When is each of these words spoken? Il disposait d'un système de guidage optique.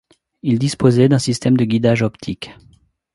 Il 0.41 0.57
disposait 0.57 1.09
d'un 1.09 1.19
système 1.19 1.55
de 1.55 1.63
guidage 1.63 2.01
optique. 2.01 2.49